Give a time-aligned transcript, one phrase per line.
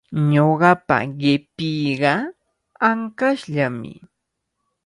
[0.33, 2.13] Ñuqapa qipiiqa
[2.87, 3.93] ankashllami.